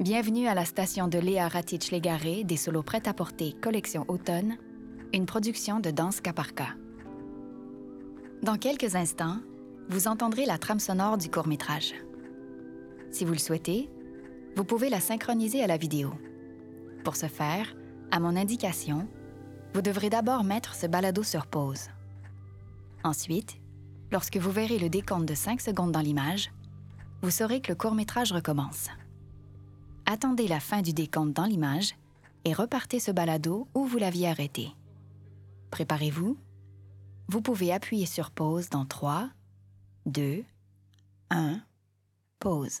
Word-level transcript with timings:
Bienvenue 0.00 0.48
à 0.48 0.54
la 0.54 0.64
station 0.64 1.08
de 1.08 1.18
Léa 1.18 1.46
Ratich-Légaré 1.46 2.42
des 2.42 2.56
solos 2.56 2.82
prêts 2.82 3.06
à 3.06 3.12
porter 3.12 3.52
Collection 3.60 4.06
Automne, 4.08 4.56
une 5.12 5.26
production 5.26 5.78
de 5.78 5.90
Danse 5.90 6.22
Caparca. 6.22 6.68
Dans 8.42 8.56
quelques 8.56 8.96
instants, 8.96 9.36
vous 9.90 10.08
entendrez 10.08 10.46
la 10.46 10.56
trame 10.56 10.80
sonore 10.80 11.18
du 11.18 11.30
court-métrage. 11.30 11.92
Si 13.10 13.26
vous 13.26 13.32
le 13.32 13.38
souhaitez, 13.38 13.90
vous 14.56 14.64
pouvez 14.64 14.88
la 14.88 15.00
synchroniser 15.00 15.62
à 15.62 15.66
la 15.66 15.76
vidéo. 15.76 16.14
Pour 17.04 17.14
ce 17.14 17.26
faire, 17.26 17.76
à 18.10 18.20
mon 18.20 18.36
indication, 18.36 19.06
vous 19.74 19.82
devrez 19.82 20.08
d'abord 20.08 20.44
mettre 20.44 20.74
ce 20.74 20.86
balado 20.86 21.22
sur 21.22 21.46
pause. 21.46 21.88
Ensuite, 23.04 23.58
lorsque 24.10 24.38
vous 24.38 24.50
verrez 24.50 24.78
le 24.78 24.88
décompte 24.88 25.26
de 25.26 25.34
5 25.34 25.60
secondes 25.60 25.92
dans 25.92 26.00
l'image, 26.00 26.52
vous 27.20 27.30
saurez 27.30 27.60
que 27.60 27.70
le 27.70 27.76
court-métrage 27.76 28.32
recommence. 28.32 28.88
Attendez 30.12 30.48
la 30.48 30.58
fin 30.58 30.82
du 30.82 30.92
décompte 30.92 31.34
dans 31.34 31.44
l'image 31.44 31.94
et 32.44 32.52
repartez 32.52 32.98
ce 32.98 33.12
balado 33.12 33.68
où 33.74 33.84
vous 33.84 33.98
l'aviez 33.98 34.26
arrêté. 34.26 34.74
Préparez-vous. 35.70 36.36
Vous 37.28 37.40
pouvez 37.40 37.72
appuyer 37.72 38.06
sur 38.06 38.32
pause 38.32 38.70
dans 38.70 38.84
3, 38.84 39.30
2, 40.06 40.42
1, 41.30 41.60
pause. 42.40 42.80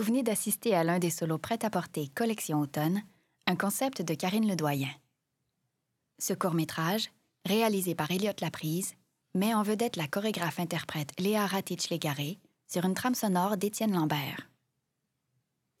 Vous 0.00 0.06
venez 0.06 0.22
d'assister 0.22 0.74
à 0.74 0.82
l'un 0.82 0.98
des 0.98 1.10
solos 1.10 1.36
prêt-à-porter 1.36 2.08
Collection 2.14 2.60
Automne, 2.60 3.02
un 3.46 3.54
concept 3.54 4.00
de 4.00 4.14
Karine 4.14 4.48
Ledoyen. 4.48 4.88
Ce 6.18 6.32
court-métrage, 6.32 7.10
réalisé 7.44 7.94
par 7.94 8.10
Elliot 8.10 8.32
Laprise, 8.40 8.94
met 9.34 9.52
en 9.52 9.62
vedette 9.62 9.96
la 9.96 10.08
chorégraphe-interprète 10.08 11.10
Léa 11.18 11.46
Ratich-Légaré 11.46 12.38
sur 12.66 12.86
une 12.86 12.94
trame 12.94 13.14
sonore 13.14 13.58
d'Étienne 13.58 13.92
Lambert. 13.92 14.48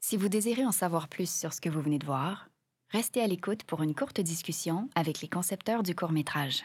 Si 0.00 0.18
vous 0.18 0.28
désirez 0.28 0.66
en 0.66 0.72
savoir 0.72 1.08
plus 1.08 1.34
sur 1.34 1.54
ce 1.54 1.62
que 1.62 1.70
vous 1.70 1.80
venez 1.80 1.98
de 1.98 2.04
voir, 2.04 2.50
Restez 2.90 3.22
à 3.22 3.26
l'écoute 3.28 3.62
pour 3.62 3.82
une 3.82 3.94
courte 3.94 4.20
discussion 4.20 4.90
avec 4.96 5.22
les 5.22 5.28
concepteurs 5.28 5.84
du 5.84 5.94
court-métrage. 5.94 6.64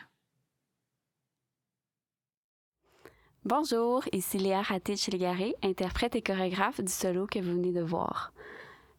Bonjour, 3.47 4.01
ici 4.11 4.39
Léa 4.39 4.63
Ratich-Légaré, 4.63 5.53
interprète 5.61 6.15
et 6.15 6.23
chorégraphe 6.23 6.81
du 6.81 6.91
solo 6.91 7.27
que 7.27 7.37
vous 7.37 7.51
venez 7.51 7.71
de 7.71 7.83
voir. 7.83 8.33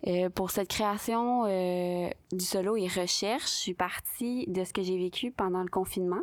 Euh, 0.07 0.31
pour 0.31 0.53
cette 0.53 0.69
création 0.69 1.47
euh, 1.47 2.09
du 2.31 2.45
solo 2.45 2.77
et 2.77 2.87
recherche, 2.87 3.43
je 3.43 3.57
suis 3.57 3.75
partie 3.75 4.47
de 4.47 4.63
ce 4.63 4.73
que 4.73 4.83
j'ai 4.83 4.99
vécu 4.99 5.33
pendant 5.33 5.65
le 5.65 5.69
confinement. 5.69 6.23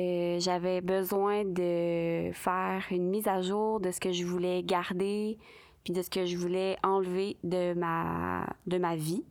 Euh, 0.00 0.40
j'avais 0.40 0.80
besoin 0.80 1.44
de 1.44 2.32
faire 2.32 2.82
une 2.90 3.08
mise 3.08 3.28
à 3.28 3.40
jour 3.40 3.78
de 3.78 3.92
ce 3.92 4.00
que 4.00 4.10
je 4.10 4.24
voulais 4.24 4.64
garder, 4.64 5.38
puis 5.84 5.92
de 5.92 6.02
ce 6.02 6.10
que 6.10 6.26
je 6.26 6.36
voulais 6.36 6.76
enlever 6.82 7.36
de 7.44 7.72
ma, 7.74 8.48
de 8.66 8.78
ma 8.78 8.96
vie. 8.96 9.22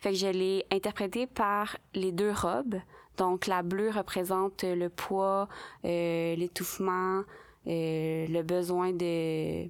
Fait 0.00 0.10
que 0.10 0.16
je 0.16 0.26
l'ai 0.26 0.66
interprété 0.72 1.28
par 1.28 1.76
les 1.94 2.10
deux 2.10 2.32
robes. 2.32 2.80
Donc 3.18 3.46
la 3.46 3.62
bleue 3.62 3.90
représente 3.90 4.64
le 4.64 4.88
poids, 4.88 5.48
l'étouffement, 5.84 7.22
le 7.66 8.42
besoin 8.42 8.92
de 8.92 9.68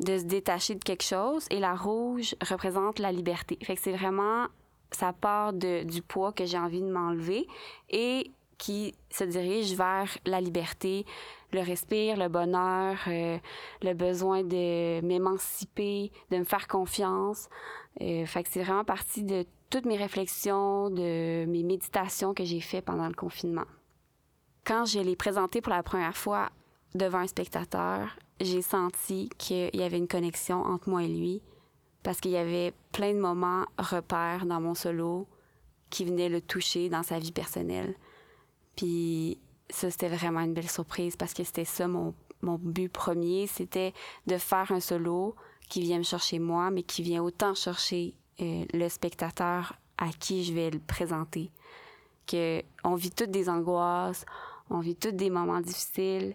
de 0.00 0.18
se 0.18 0.24
détacher 0.24 0.74
de 0.74 0.82
quelque 0.82 1.04
chose 1.04 1.46
et 1.50 1.60
la 1.60 1.74
rouge 1.74 2.34
représente 2.42 2.98
la 2.98 3.12
liberté. 3.12 3.58
Fait 3.62 3.76
que 3.76 3.82
c'est 3.82 3.92
vraiment 3.92 4.46
ça 4.90 5.12
part 5.12 5.52
de, 5.52 5.84
du 5.84 6.02
poids 6.02 6.32
que 6.32 6.44
j'ai 6.44 6.58
envie 6.58 6.82
de 6.82 6.90
m'enlever 6.90 7.46
et 7.90 8.30
qui 8.58 8.94
se 9.10 9.24
dirige 9.24 9.74
vers 9.74 10.08
la 10.24 10.40
liberté, 10.40 11.04
le 11.52 11.60
respire, 11.60 12.16
le 12.16 12.28
bonheur, 12.28 12.96
euh, 13.08 13.38
le 13.82 13.94
besoin 13.94 14.42
de 14.44 15.00
m'émanciper, 15.00 16.12
de 16.30 16.38
me 16.38 16.44
faire 16.44 16.68
confiance. 16.68 17.48
Euh, 18.00 18.24
fait 18.26 18.42
que 18.42 18.48
c'est 18.50 18.62
vraiment 18.62 18.84
partie 18.84 19.24
de 19.24 19.44
toutes 19.70 19.86
mes 19.86 19.96
réflexions, 19.96 20.90
de 20.90 21.44
mes 21.46 21.62
méditations 21.62 22.34
que 22.34 22.44
j'ai 22.44 22.60
fait 22.60 22.82
pendant 22.82 23.08
le 23.08 23.14
confinement. 23.14 23.66
Quand 24.64 24.84
je 24.84 25.00
l'ai 25.00 25.16
présenté 25.16 25.60
pour 25.60 25.72
la 25.72 25.82
première 25.82 26.16
fois 26.16 26.50
devant 26.94 27.18
un 27.18 27.26
spectateur, 27.26 28.16
j'ai 28.40 28.62
senti 28.62 29.28
qu'il 29.38 29.74
y 29.74 29.82
avait 29.82 29.98
une 29.98 30.08
connexion 30.08 30.62
entre 30.62 30.88
moi 30.88 31.02
et 31.02 31.08
lui 31.08 31.42
parce 32.02 32.20
qu'il 32.20 32.32
y 32.32 32.36
avait 32.36 32.72
plein 32.92 33.12
de 33.12 33.20
moments 33.20 33.64
repères 33.78 34.46
dans 34.46 34.60
mon 34.60 34.74
solo 34.74 35.26
qui 35.90 36.04
venaient 36.04 36.28
le 36.28 36.40
toucher 36.40 36.88
dans 36.88 37.02
sa 37.02 37.18
vie 37.18 37.32
personnelle. 37.32 37.94
Puis 38.76 39.38
ça, 39.68 39.90
c'était 39.90 40.08
vraiment 40.08 40.40
une 40.40 40.54
belle 40.54 40.70
surprise 40.70 41.16
parce 41.16 41.34
que 41.34 41.44
c'était 41.44 41.64
ça 41.64 41.88
mon, 41.88 42.14
mon 42.40 42.56
but 42.56 42.88
premier, 42.88 43.46
c'était 43.46 43.92
de 44.26 44.36
faire 44.36 44.70
un 44.70 44.80
solo 44.80 45.34
qui 45.68 45.80
vient 45.80 45.98
me 45.98 46.02
chercher 46.04 46.38
moi, 46.38 46.70
mais 46.70 46.82
qui 46.82 47.02
vient 47.02 47.22
autant 47.22 47.54
chercher 47.54 48.14
euh, 48.40 48.64
le 48.72 48.88
spectateur 48.88 49.74
à 49.98 50.08
qui 50.08 50.44
je 50.44 50.52
vais 50.52 50.70
le 50.70 50.80
présenter. 50.80 51.50
Que 52.26 52.62
on 52.84 52.94
vit 52.94 53.10
toutes 53.10 53.30
des 53.30 53.48
angoisses, 53.48 54.24
on 54.72 54.80
vit 54.80 54.96
toutes 54.96 55.16
des 55.16 55.30
moments 55.30 55.60
difficiles. 55.60 56.34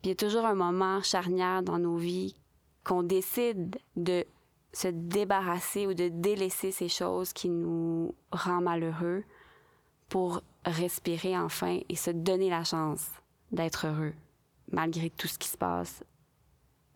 Puis 0.00 0.04
il 0.04 0.08
y 0.10 0.12
a 0.12 0.16
toujours 0.16 0.46
un 0.46 0.54
moment 0.54 1.02
charnière 1.02 1.62
dans 1.62 1.78
nos 1.78 1.96
vies 1.96 2.36
qu'on 2.84 3.02
décide 3.02 3.76
de 3.96 4.24
se 4.72 4.88
débarrasser 4.88 5.86
ou 5.86 5.94
de 5.94 6.08
délaisser 6.08 6.72
ces 6.72 6.88
choses 6.88 7.32
qui 7.32 7.48
nous 7.48 8.14
rendent 8.32 8.64
malheureux 8.64 9.24
pour 10.08 10.42
respirer 10.64 11.36
enfin 11.38 11.80
et 11.88 11.96
se 11.96 12.10
donner 12.10 12.50
la 12.50 12.64
chance 12.64 13.06
d'être 13.52 13.86
heureux, 13.86 14.14
malgré 14.70 15.10
tout 15.10 15.28
ce 15.28 15.38
qui 15.38 15.48
se 15.48 15.56
passe, 15.56 16.04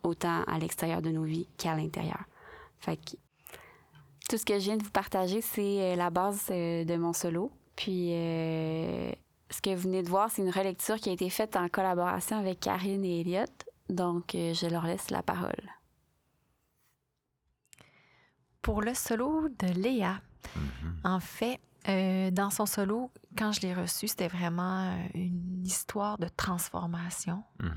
autant 0.03 0.43
à 0.43 0.59
l'extérieur 0.59 1.01
de 1.01 1.09
nos 1.09 1.23
vies 1.23 1.47
qu'à 1.57 1.75
l'intérieur. 1.75 2.23
Fait 2.79 2.97
que 2.97 3.17
tout 4.29 4.37
ce 4.37 4.45
que 4.45 4.53
je 4.59 4.65
viens 4.65 4.77
de 4.77 4.83
vous 4.83 4.91
partager, 4.91 5.41
c'est 5.41 5.81
euh, 5.81 5.95
la 5.95 6.09
base 6.09 6.47
euh, 6.51 6.83
de 6.83 6.95
mon 6.95 7.13
solo. 7.13 7.51
Puis 7.75 8.09
euh, 8.11 9.11
ce 9.49 9.61
que 9.61 9.75
vous 9.75 9.83
venez 9.83 10.03
de 10.03 10.09
voir, 10.09 10.29
c'est 10.29 10.41
une 10.41 10.51
relecture 10.51 10.97
qui 10.97 11.09
a 11.09 11.13
été 11.13 11.29
faite 11.29 11.55
en 11.55 11.67
collaboration 11.69 12.37
avec 12.37 12.59
Karine 12.59 13.03
et 13.03 13.21
Elliot. 13.21 13.45
Donc, 13.89 14.31
je 14.33 14.69
leur 14.69 14.85
laisse 14.85 15.09
la 15.09 15.23
parole. 15.23 15.69
Pour 18.61 18.81
le 18.81 18.93
solo 18.93 19.49
de 19.49 19.67
Léa, 19.67 20.21
mm-hmm. 20.55 21.07
en 21.07 21.19
fait, 21.19 21.59
euh, 21.87 22.29
dans 22.29 22.49
son 22.49 22.65
solo, 22.65 23.11
quand 23.37 23.51
je 23.51 23.61
l'ai 23.61 23.73
reçu, 23.73 24.07
c'était 24.07 24.27
vraiment 24.27 24.91
euh, 24.91 25.07
une 25.15 25.65
histoire 25.65 26.17
de 26.17 26.27
transformation. 26.27 27.43
Mm-hmm. 27.59 27.73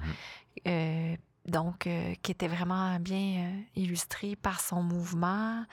Euh, 0.69 1.17
donc, 1.47 1.89
qui 2.23 2.31
était 2.31 2.47
vraiment 2.47 3.01
bien 3.01 3.65
illustrée 3.75 4.37
par 4.37 4.61
son 4.61 4.81
mouvement, 4.81 5.65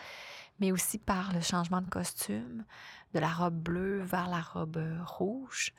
mais 0.59 0.71
aussi 0.71 0.97
par 0.97 1.33
le 1.33 1.41
changement 1.41 1.81
de 1.81 1.89
costume, 1.89 2.65
de 3.13 3.19
la 3.19 3.29
robe 3.29 3.55
bleue 3.55 4.01
vers 4.01 4.29
la 4.29 4.41
robe 4.41 4.79
rouge. 5.05 5.73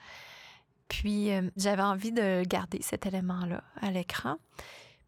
Puis, 0.88 1.30
j'avais 1.56 1.82
envie 1.82 2.10
de 2.10 2.42
garder 2.44 2.82
cet 2.82 3.06
élément-là 3.06 3.62
à 3.80 3.92
l'écran. 3.92 4.36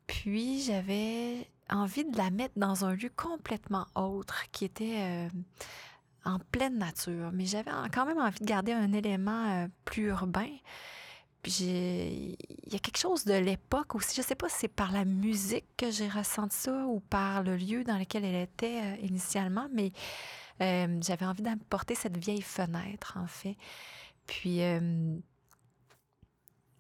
Puis, 0.07 0.63
j'avais 0.63 1.49
envie 1.69 2.05
de 2.05 2.17
la 2.17 2.31
mettre 2.31 2.55
dans 2.57 2.85
un 2.85 2.95
lieu 2.95 3.11
complètement 3.17 3.87
autre, 3.97 4.45
qui 4.53 4.65
était 4.65 5.29
en 6.25 6.39
pleine 6.39 6.79
nature, 6.79 7.31
mais 7.33 7.47
j'avais 7.47 7.71
quand 7.93 8.07
même 8.07 8.19
envie 8.19 8.41
de 8.41 8.47
garder 8.47 8.73
un 8.73 8.93
élément 8.93 9.51
euh, 9.51 9.69
plus 9.85 10.05
urbain. 10.05 10.51
Puis 11.43 11.65
il 11.65 12.73
y 12.73 12.77
a 12.77 12.79
quelque 12.79 12.99
chose 12.99 13.25
de 13.25 13.35
l'époque 13.35 13.95
aussi. 13.97 14.15
Je 14.17 14.23
sais 14.23 14.37
pas 14.37 14.49
si 14.49 14.61
c'est 14.61 14.69
par 14.69 14.93
la 14.93 15.05
musique 15.05 15.67
que 15.77 15.91
j'ai 15.91 16.09
ressenti 16.09 16.57
ça 16.57 16.85
ou 16.87 17.01
par 17.01 17.43
le 17.43 17.57
lieu 17.57 17.83
dans 17.83 17.99
lequel 17.99 18.25
elle 18.25 18.43
était 18.43 18.81
euh, 18.83 18.97
initialement, 19.03 19.69
mais 19.73 19.93
euh, 20.61 20.99
j'avais 21.03 21.27
envie 21.27 21.43
d'apporter 21.43 21.95
cette 21.97 22.17
vieille 22.17 22.43
fenêtre, 22.43 23.19
en 23.21 23.27
fait. 23.27 23.57
Puis 24.27 24.61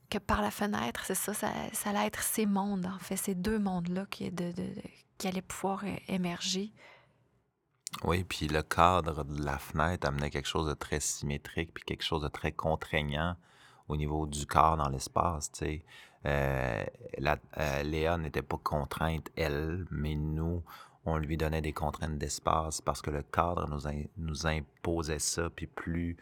que 0.09 0.19
par 0.19 0.43
la 0.43 0.53
fenêtre, 0.53 1.03
c'est 1.05 1.17
ça, 1.17 1.35
ça, 1.35 1.51
allait 1.87 2.07
être 2.07 2.23
ces 2.23 2.47
mondes, 2.47 2.87
en 2.87 2.99
fait, 3.01 3.17
ces 3.17 3.35
deux 3.35 3.59
mondes-là 3.59 4.07
qui, 4.11 4.31
de, 4.31 4.53
qui 5.19 5.27
allaient 5.27 5.43
pouvoir 5.43 5.85
émerger 6.07 6.73
oui, 8.05 8.25
puis 8.25 8.49
le 8.49 8.63
cadre 8.63 9.23
de 9.25 9.45
la 9.45 9.59
fenêtre 9.59 10.09
amenait 10.09 10.31
quelque 10.31 10.49
chose 10.49 10.67
de 10.67 10.75
très 10.75 10.99
symétrique, 10.99 11.73
puis 11.75 11.85
quelque 11.85 12.03
chose 12.03 12.23
de 12.23 12.29
très 12.29 12.53
contraignant 12.53 13.37
au 13.93 13.97
niveau 13.97 14.27
du 14.27 14.47
corps 14.47 14.77
dans 14.77 14.89
l'espace. 14.89 15.51
Euh, 16.25 16.85
euh, 17.19 17.83
Léa 17.83 18.17
n'était 18.17 18.43
pas 18.43 18.59
contrainte, 18.63 19.29
elle, 19.37 19.87
mais 19.91 20.15
nous, 20.15 20.63
on 21.05 21.17
lui 21.17 21.37
donnait 21.37 21.63
des 21.63 21.73
contraintes 21.73 22.19
d'espace 22.19 22.81
parce 22.81 23.03
que 23.03 23.11
le 23.11 23.23
cadre 23.23 23.69
nous, 23.69 23.91
nous 24.17 24.47
imposait 24.47 25.19
ça, 25.19 25.51
puis 25.51 25.67
plus 25.67 26.17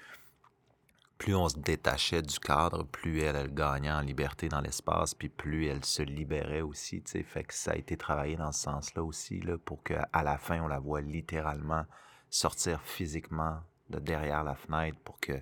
plus 1.18 1.34
on 1.34 1.50
se 1.50 1.58
détachait 1.58 2.22
du 2.22 2.38
cadre, 2.38 2.82
plus 2.82 3.20
elle, 3.20 3.52
gagnait 3.52 3.92
en 3.92 4.00
liberté 4.00 4.48
dans 4.48 4.62
l'espace, 4.62 5.12
puis 5.12 5.28
plus 5.28 5.66
elle 5.66 5.84
se 5.84 6.02
libérait 6.02 6.62
aussi. 6.62 7.02
Fait 7.06 7.44
que 7.44 7.52
ça 7.52 7.72
a 7.72 7.76
été 7.76 7.98
travaillé 7.98 8.36
dans 8.36 8.52
ce 8.52 8.62
sens-là 8.62 9.04
aussi, 9.04 9.38
là, 9.40 9.58
pour 9.58 9.82
qu'à 9.82 10.08
la 10.14 10.38
fin, 10.38 10.62
on 10.62 10.66
la 10.66 10.78
voit 10.78 11.02
littéralement 11.02 11.84
sortir 12.30 12.80
physiquement 12.80 13.58
de 13.90 13.98
derrière 13.98 14.44
la 14.44 14.54
fenêtre 14.54 14.96
pour 15.04 15.20
que 15.20 15.34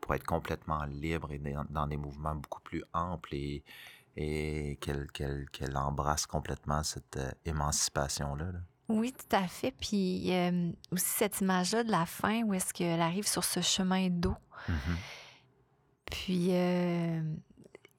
pour 0.00 0.14
être 0.14 0.24
complètement 0.24 0.84
libre 0.84 1.32
et 1.32 1.40
dans 1.70 1.86
des 1.86 1.96
mouvements 1.96 2.34
beaucoup 2.34 2.60
plus 2.62 2.82
amples 2.92 3.34
et, 3.34 3.64
et 4.16 4.76
qu'elle 4.80 5.06
qu'elle 5.10 5.76
embrasse 5.76 6.26
complètement 6.26 6.82
cette 6.82 7.16
euh, 7.16 7.30
émancipation-là. 7.44 8.52
Oui, 8.88 9.12
tout 9.12 9.36
à 9.36 9.46
fait. 9.46 9.70
Puis 9.72 10.32
euh, 10.32 10.72
aussi 10.90 11.04
cette 11.04 11.40
image-là 11.40 11.84
de 11.84 11.90
la 11.90 12.06
fin 12.06 12.42
où 12.42 12.54
est-ce 12.54 12.72
qu'elle 12.72 13.00
arrive 13.00 13.26
sur 13.26 13.44
ce 13.44 13.60
chemin 13.60 14.08
d'eau. 14.08 14.34
Mm-hmm. 14.68 14.96
Puis, 16.10 16.48
euh, 16.52 17.22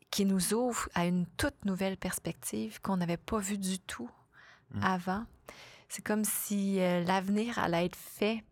qui 0.10 0.26
nous 0.26 0.54
ouvre 0.54 0.90
à 0.96 1.06
une 1.06 1.28
toute 1.38 1.66
nouvelle 1.66 1.96
perspective 1.96 2.82
qu'on 2.82 2.98
n'avait 2.98 3.18
pas 3.18 3.38
vue 3.38 3.60
du 3.60 3.78
tout 3.80 4.10
mmh. 4.72 4.84
avant. 4.84 5.26
C'est 5.90 6.04
comme 6.04 6.26
si 6.26 6.80
euh, 6.80 7.04
l'avenir 7.04 7.60
allait 7.60 7.86
être 7.86 7.96
fait 7.96 8.44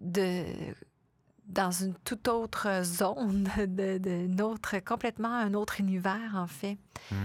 de, 0.00 0.74
dans 1.50 1.70
une 1.70 1.94
toute 2.04 2.28
autre 2.28 2.82
zone, 2.82 3.48
de, 3.58 3.98
de 3.98 4.80
complètement 4.80 5.34
un 5.34 5.54
autre 5.54 5.80
univers, 5.80 6.32
en 6.34 6.46
fait, 6.46 6.78
mmh. 7.10 7.16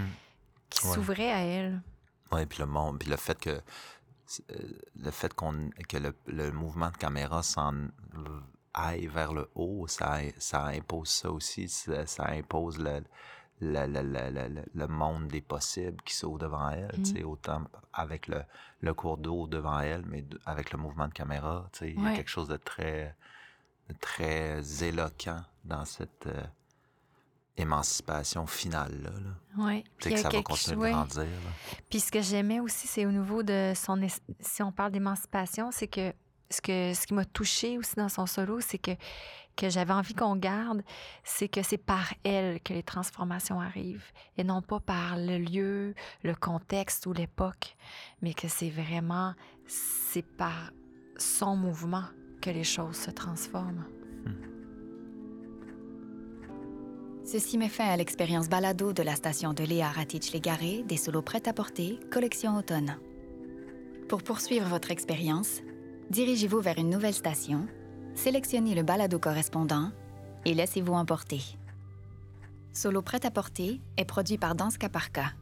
qui 0.70 0.86
s'ouvrait 0.86 1.32
à 1.32 1.40
elle. 1.40 1.82
Oui, 2.32 2.44
puis 2.46 2.58
le 2.58 2.66
monde, 2.66 2.98
puis 2.98 3.08
le 3.08 3.16
fait 3.16 3.38
que 3.38 3.60
le 4.96 5.10
fait 5.12 5.32
qu'on 5.34 5.70
que 5.88 5.98
le, 5.98 6.12
le, 6.26 6.50
mouvement 6.50 6.90
de 6.90 6.96
caméra 6.96 7.44
s'en 7.44 7.74
aille 8.74 9.06
vers 9.06 9.32
le 9.32 9.48
haut, 9.54 9.86
ça, 9.86 10.18
ça 10.38 10.66
impose 10.66 11.08
ça 11.08 11.30
aussi, 11.30 11.68
ça, 11.68 12.28
impose 12.30 12.78
le, 12.78 13.04
le, 13.60 13.86
le, 13.86 14.64
le, 14.74 14.86
monde 14.88 15.28
des 15.28 15.40
possibles 15.40 16.02
qui 16.02 16.14
s'ouvre 16.14 16.38
devant 16.38 16.70
elle, 16.70 16.90
mmh. 16.98 17.24
autant 17.24 17.62
avec 17.92 18.26
le, 18.26 18.42
le 18.80 18.94
cours 18.94 19.16
d'eau 19.16 19.46
devant 19.46 19.78
elle, 19.78 20.04
mais 20.06 20.24
avec 20.44 20.72
le 20.72 20.78
mouvement 20.78 21.06
de 21.06 21.14
caméra, 21.14 21.70
il 21.80 22.02
y 22.02 22.06
a 22.06 22.14
quelque 22.16 22.30
chose 22.30 22.48
de 22.48 22.56
très, 22.56 23.14
très 23.94 24.62
éloquent 24.82 25.42
dans 25.64 25.84
cette, 25.84 26.26
euh, 26.26 26.42
émancipation 27.56 28.46
finale. 28.46 29.02
Là, 29.02 29.10
Oui. 29.56 29.84
C'est 29.98 30.10
que 30.10 30.16
ça 30.18 30.28
va 30.28 30.42
continuer 30.42 30.88
de 30.88 30.94
grandir. 30.94 31.26
Puis 31.88 32.00
ce 32.00 32.12
que 32.12 32.20
j'aimais 32.20 32.60
aussi, 32.60 32.86
c'est 32.86 33.06
au 33.06 33.10
niveau 33.10 33.42
de 33.42 33.72
son... 33.74 33.98
Si 34.40 34.62
on 34.62 34.72
parle 34.72 34.92
d'émancipation, 34.92 35.70
c'est 35.72 35.88
que 35.88 36.12
ce, 36.50 36.60
que 36.60 36.94
ce 36.94 37.06
qui 37.06 37.14
m'a 37.14 37.24
touché 37.24 37.78
aussi 37.78 37.96
dans 37.96 38.08
son 38.08 38.26
solo, 38.26 38.60
c'est 38.60 38.78
que, 38.78 38.92
que 39.56 39.68
j'avais 39.70 39.92
envie 39.92 40.14
qu'on 40.14 40.36
garde, 40.36 40.82
c'est 41.24 41.48
que 41.48 41.62
c'est 41.62 41.78
par 41.78 42.12
elle 42.24 42.60
que 42.60 42.72
les 42.72 42.82
transformations 42.82 43.60
arrivent 43.60 44.12
et 44.36 44.44
non 44.44 44.62
pas 44.62 44.80
par 44.80 45.16
le 45.16 45.38
lieu, 45.38 45.94
le 46.22 46.34
contexte 46.34 47.06
ou 47.06 47.12
l'époque, 47.12 47.76
mais 48.22 48.34
que 48.34 48.48
c'est 48.48 48.70
vraiment, 48.70 49.34
c'est 49.66 50.26
par 50.36 50.72
son 51.16 51.56
mouvement 51.56 52.04
les 52.50 52.64
choses 52.64 52.96
se 52.96 53.10
transforment. 53.10 53.84
Ceci 57.24 57.58
met 57.58 57.68
fin 57.68 57.86
à 57.86 57.96
l'expérience 57.96 58.48
balado 58.48 58.92
de 58.92 59.02
la 59.02 59.16
station 59.16 59.52
de 59.52 59.64
Léa 59.64 59.88
Ratich-Légaré 59.88 60.84
des 60.84 60.96
solos 60.96 61.22
prêts 61.22 61.48
à 61.48 61.52
porter, 61.52 61.98
collection 62.10 62.56
automne. 62.56 62.96
Pour 64.08 64.22
poursuivre 64.22 64.68
votre 64.68 64.92
expérience, 64.92 65.60
dirigez-vous 66.10 66.60
vers 66.60 66.78
une 66.78 66.88
nouvelle 66.88 67.14
station, 67.14 67.66
sélectionnez 68.14 68.76
le 68.76 68.84
balado 68.84 69.18
correspondant 69.18 69.90
et 70.44 70.54
laissez-vous 70.54 70.92
emporter. 70.92 71.42
Solo 72.72 73.02
prêt 73.02 73.26
à 73.26 73.32
porter 73.32 73.80
est 73.96 74.04
produit 74.04 74.38
par 74.38 74.54
Danska 74.54 74.88
Parka. 74.88 75.32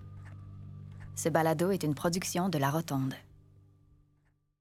Ce 1.16 1.28
balado 1.28 1.70
est 1.70 1.82
une 1.82 1.94
production 1.94 2.48
de 2.48 2.56
La 2.56 2.70
Rotonde. 2.70 3.14